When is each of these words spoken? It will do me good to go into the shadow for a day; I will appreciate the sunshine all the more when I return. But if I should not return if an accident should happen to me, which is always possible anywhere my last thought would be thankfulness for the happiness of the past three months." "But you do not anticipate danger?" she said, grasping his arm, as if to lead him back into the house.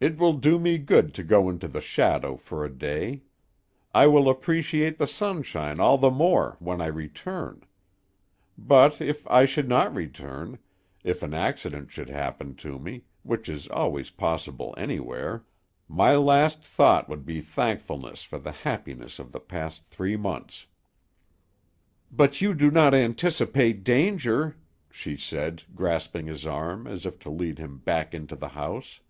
It 0.00 0.16
will 0.16 0.34
do 0.34 0.60
me 0.60 0.78
good 0.78 1.12
to 1.14 1.24
go 1.24 1.48
into 1.48 1.66
the 1.66 1.80
shadow 1.80 2.36
for 2.36 2.64
a 2.64 2.70
day; 2.72 3.22
I 3.92 4.06
will 4.06 4.28
appreciate 4.30 4.96
the 4.96 5.08
sunshine 5.08 5.80
all 5.80 5.98
the 5.98 6.12
more 6.12 6.54
when 6.60 6.80
I 6.80 6.86
return. 6.86 7.64
But 8.56 9.00
if 9.00 9.26
I 9.26 9.44
should 9.44 9.68
not 9.68 9.92
return 9.92 10.60
if 11.02 11.24
an 11.24 11.34
accident 11.34 11.90
should 11.90 12.10
happen 12.10 12.54
to 12.58 12.78
me, 12.78 13.06
which 13.24 13.48
is 13.48 13.66
always 13.66 14.10
possible 14.10 14.72
anywhere 14.78 15.44
my 15.88 16.14
last 16.14 16.64
thought 16.64 17.08
would 17.08 17.26
be 17.26 17.40
thankfulness 17.40 18.22
for 18.22 18.38
the 18.38 18.52
happiness 18.52 19.18
of 19.18 19.32
the 19.32 19.40
past 19.40 19.84
three 19.88 20.16
months." 20.16 20.68
"But 22.12 22.40
you 22.40 22.54
do 22.54 22.70
not 22.70 22.94
anticipate 22.94 23.82
danger?" 23.82 24.58
she 24.92 25.16
said, 25.16 25.64
grasping 25.74 26.28
his 26.28 26.46
arm, 26.46 26.86
as 26.86 27.04
if 27.04 27.18
to 27.18 27.30
lead 27.30 27.58
him 27.58 27.78
back 27.78 28.14
into 28.14 28.36
the 28.36 28.50
house. 28.50 29.00